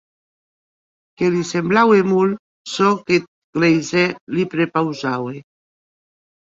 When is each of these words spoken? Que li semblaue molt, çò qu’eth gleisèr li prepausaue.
Que 1.21 1.29
li 1.35 1.41
semblaue 1.49 1.99
molt, 2.13 2.39
çò 2.73 2.89
qu’eth 3.05 3.29
gleisèr 3.59 4.09
li 4.35 4.43
prepausaue. 4.57 5.35